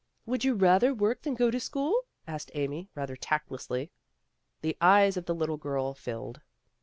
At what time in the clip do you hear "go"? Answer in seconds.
1.35-1.51